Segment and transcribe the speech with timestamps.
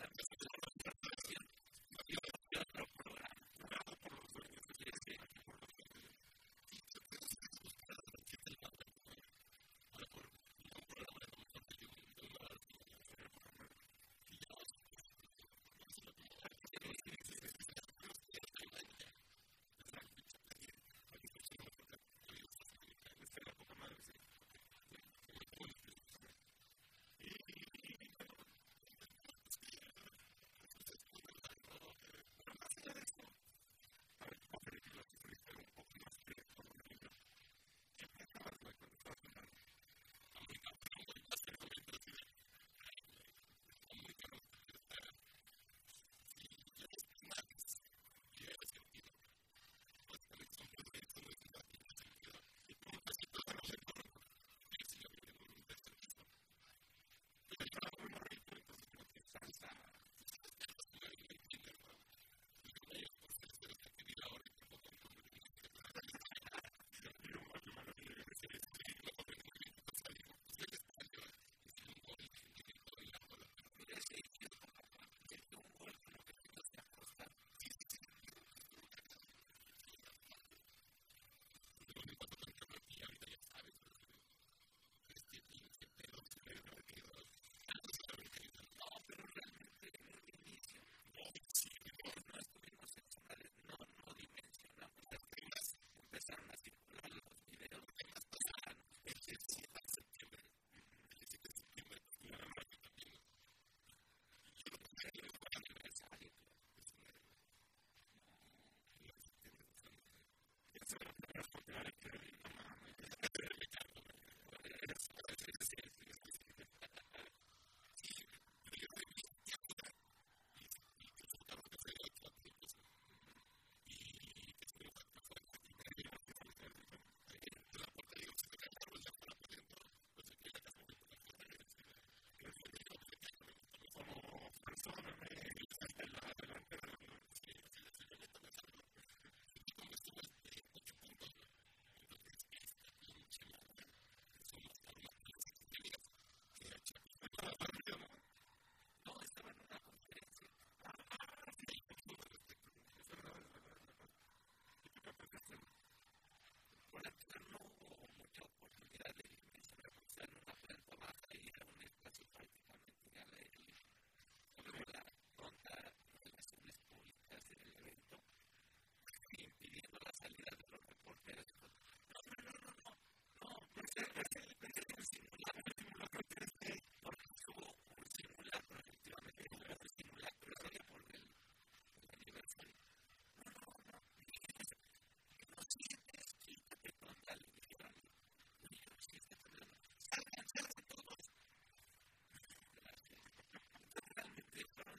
[0.00, 0.29] Gracias.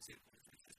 [0.01, 0.75] establecer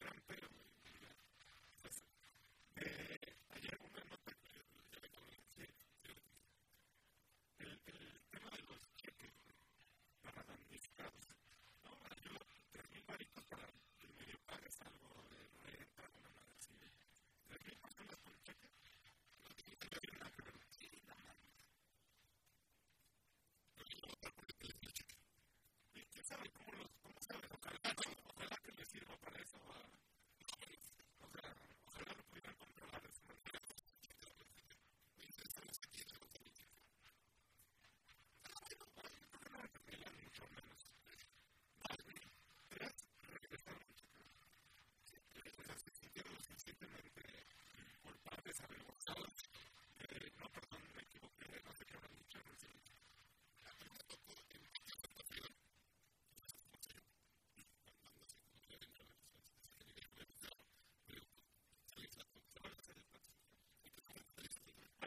[0.00, 0.48] gran, pero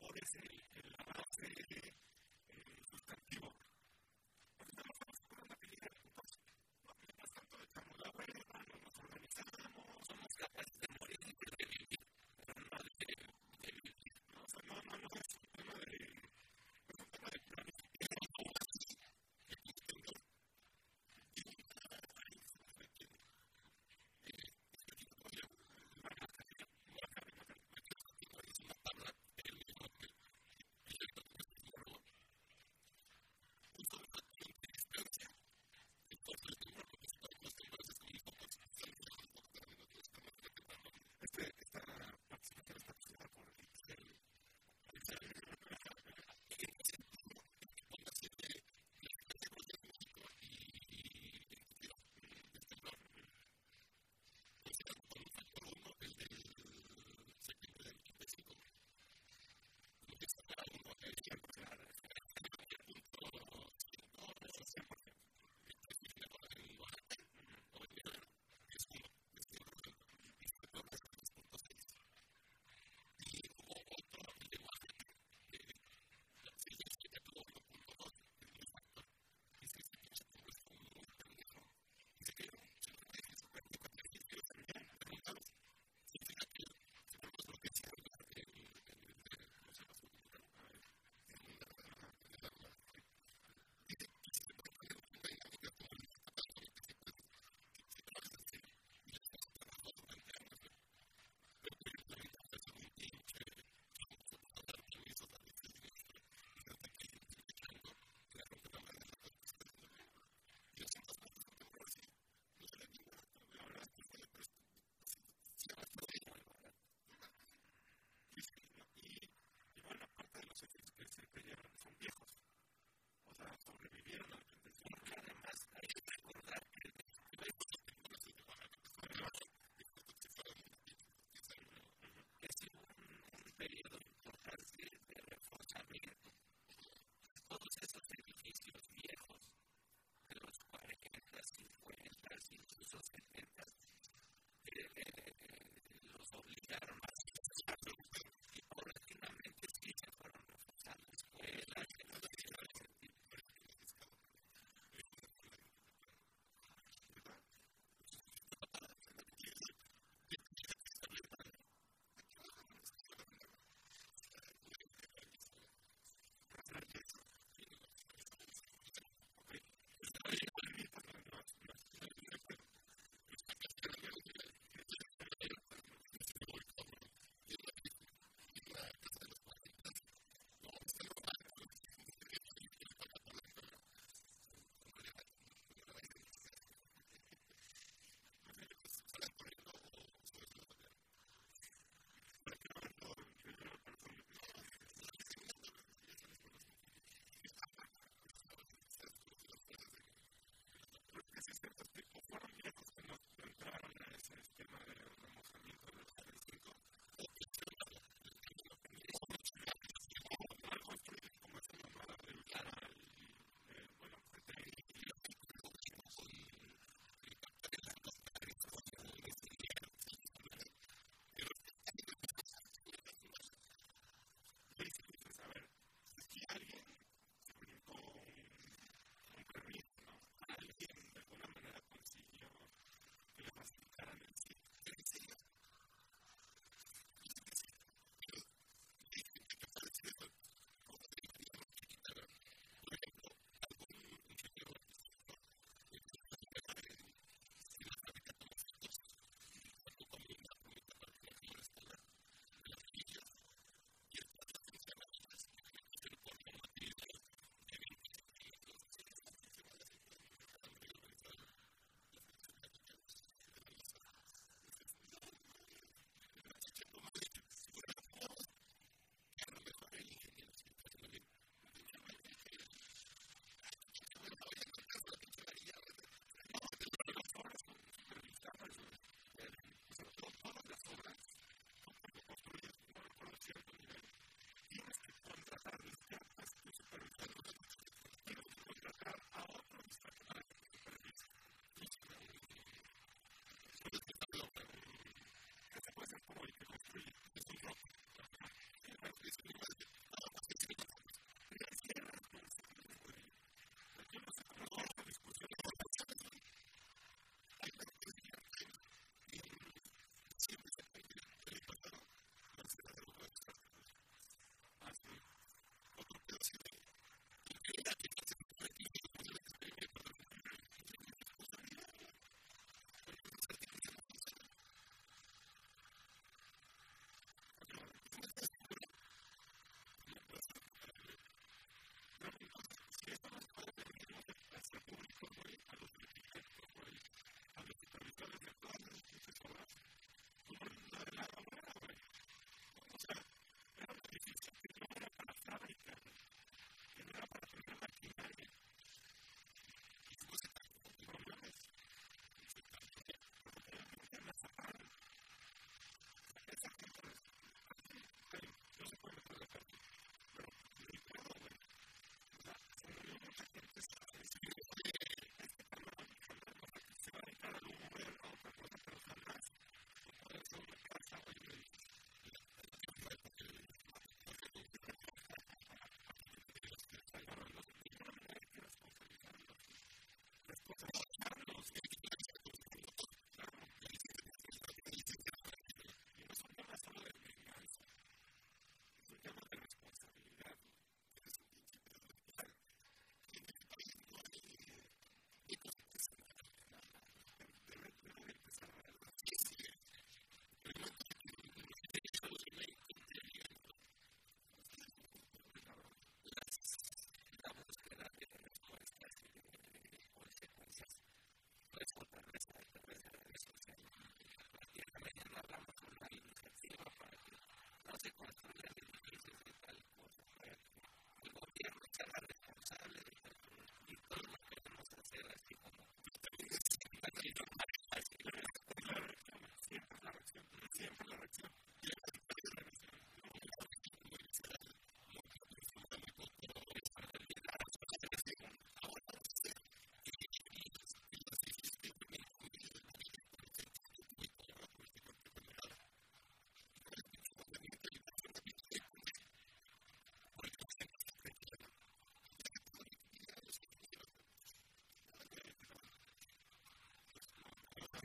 [0.00, 0.55] favorecer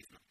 [0.00, 0.29] he's not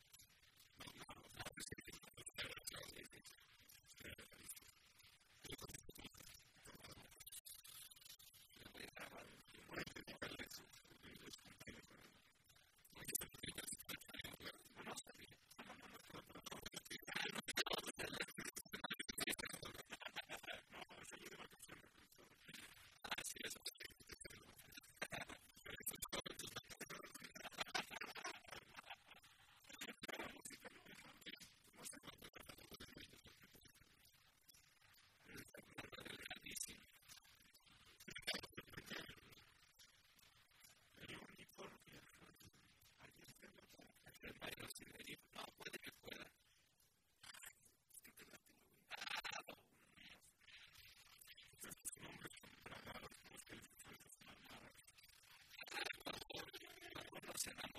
[57.49, 57.78] and I'm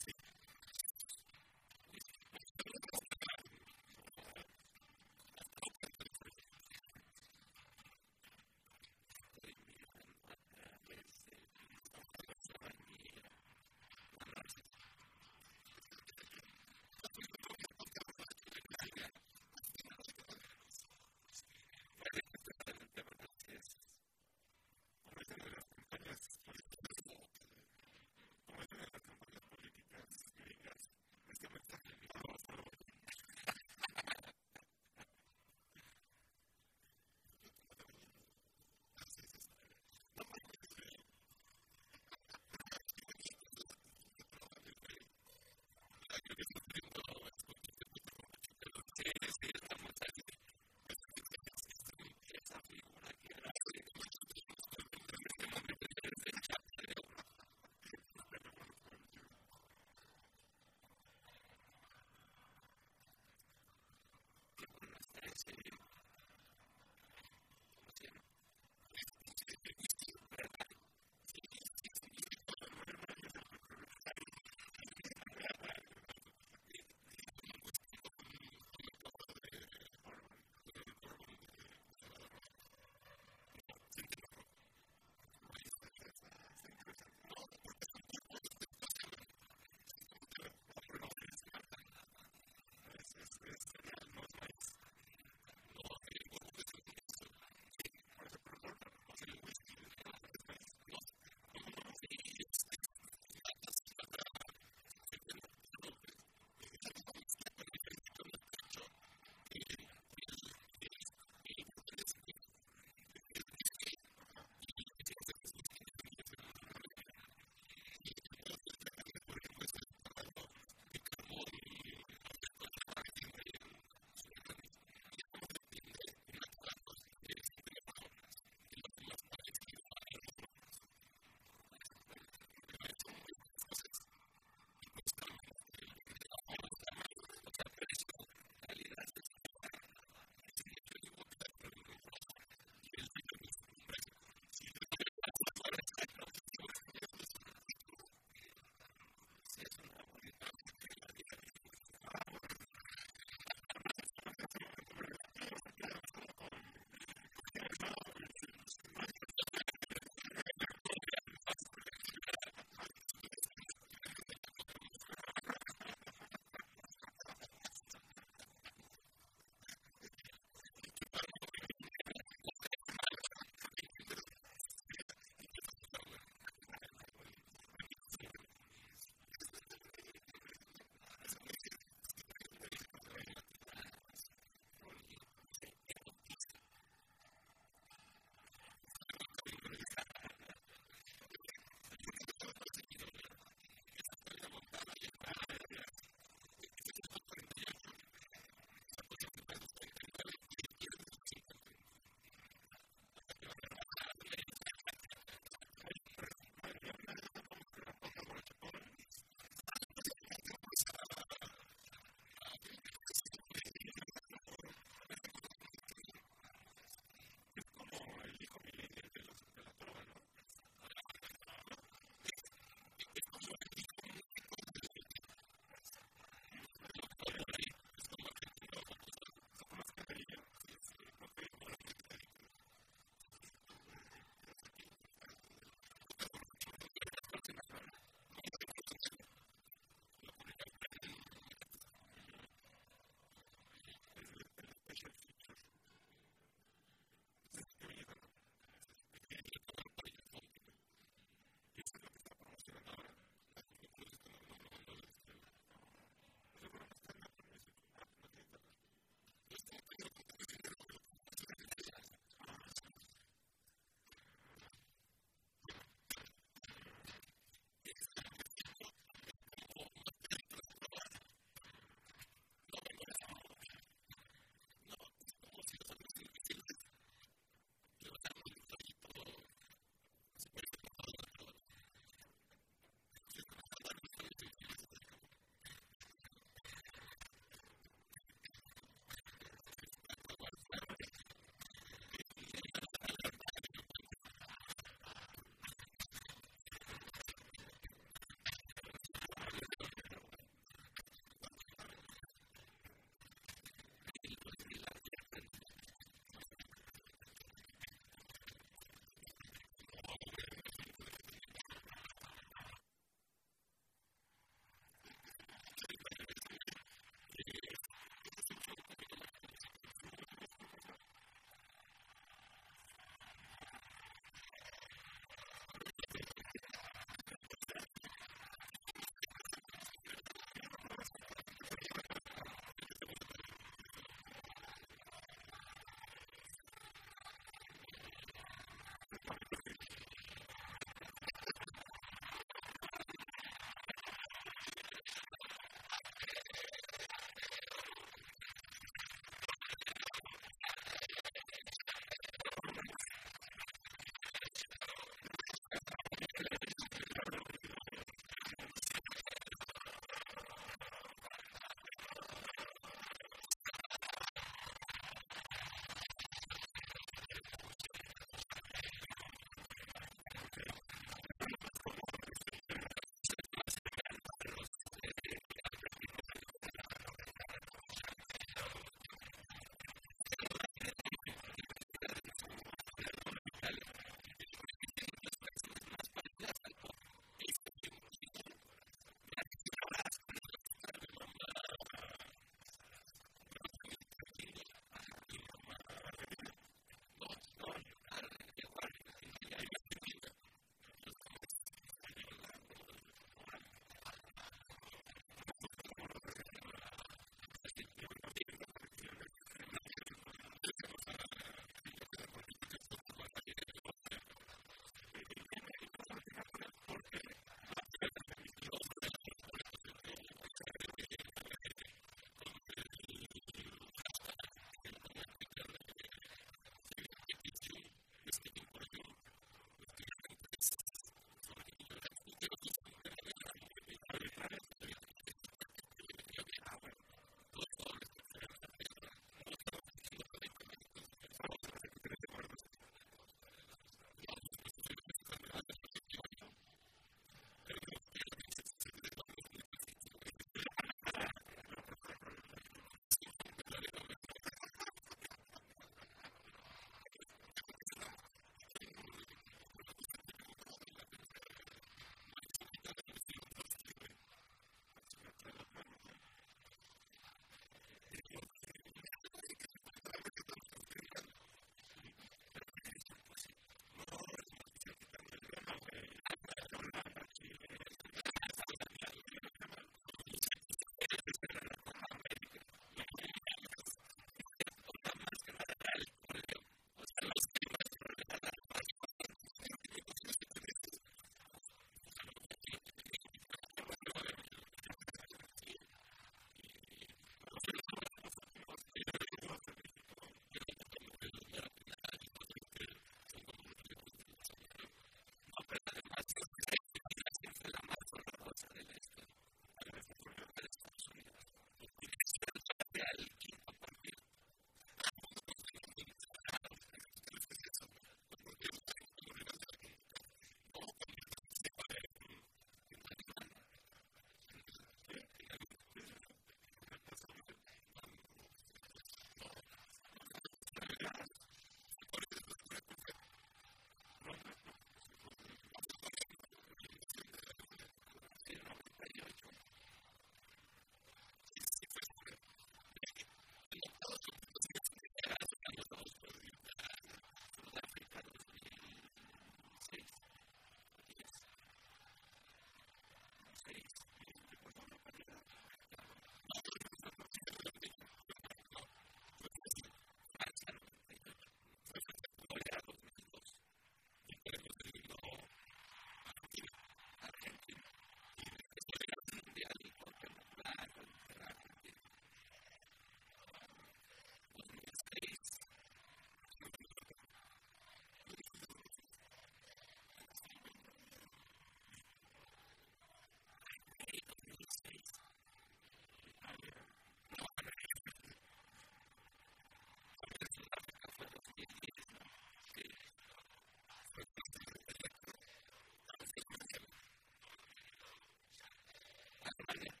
[599.69, 600.00] Amen.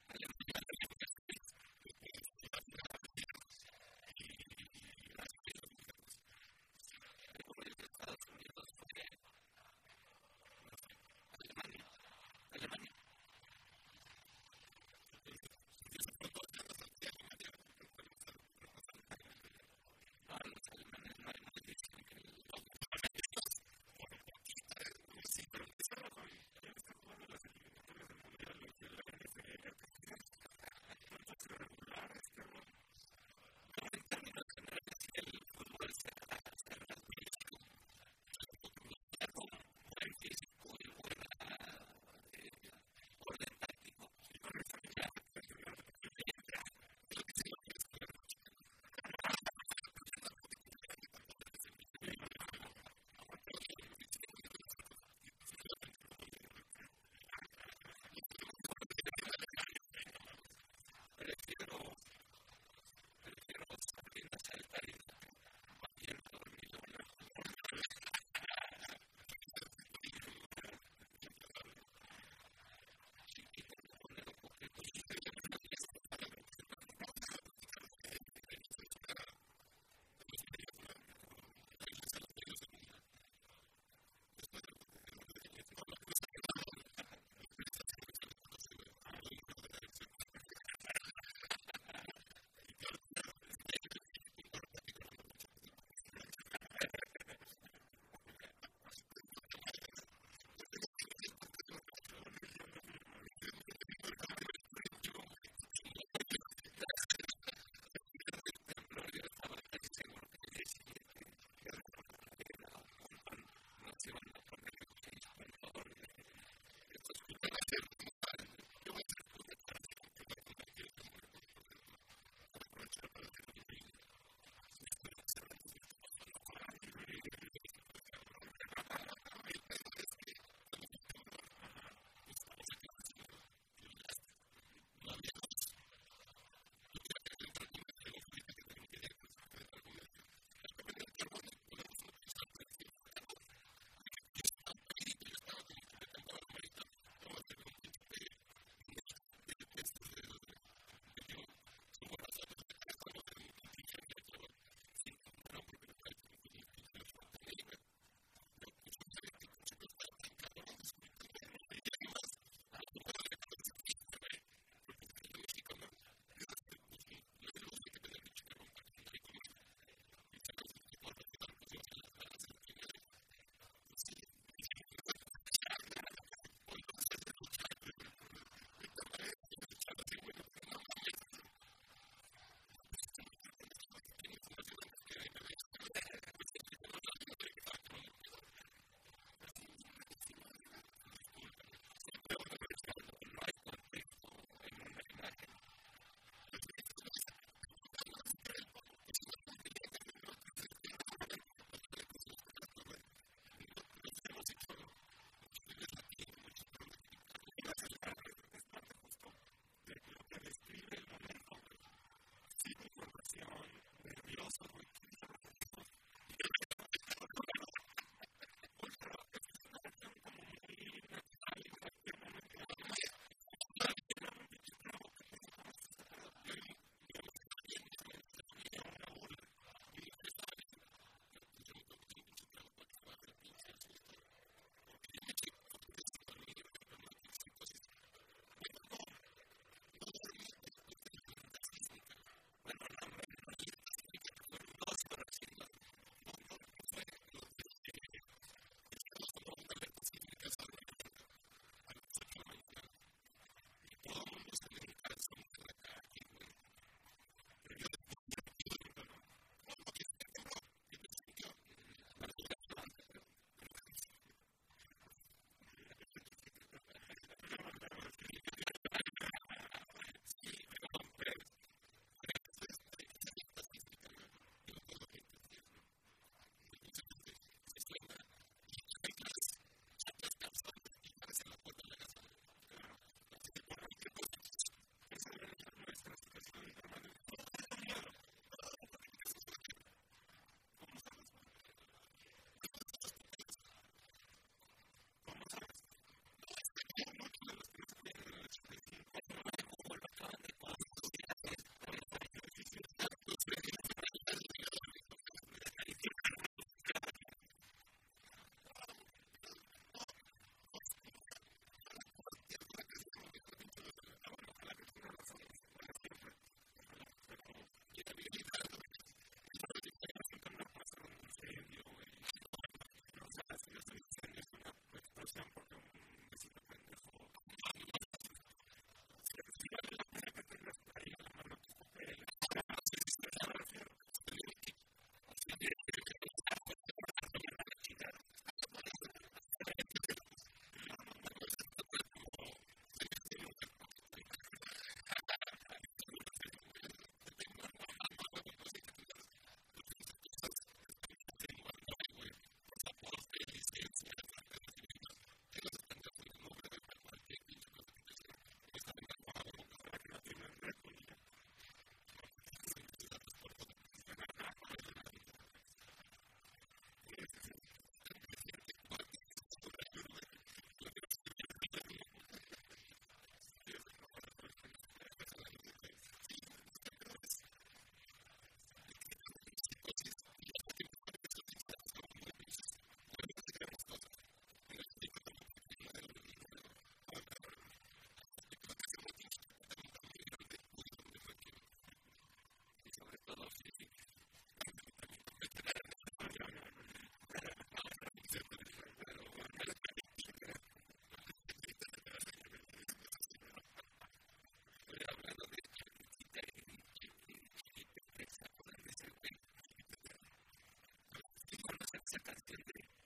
[412.11, 413.00] 社会制で